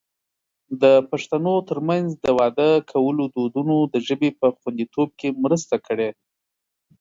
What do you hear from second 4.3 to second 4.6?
په